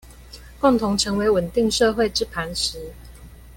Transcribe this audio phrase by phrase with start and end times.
[0.59, 2.91] 共同成為穩定社會之磐石